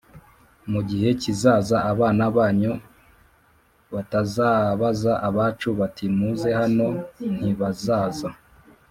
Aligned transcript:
mu 0.71 0.81
gihe 0.89 1.09
kizaza 1.21 1.77
abana 1.91 2.23
banyu 2.37 2.73
batazabaza 3.93 5.13
abacu 5.27 5.67
bati 5.79 6.05
muze 6.17 6.49
hano 6.61 6.87
ntibazaza 7.37 8.27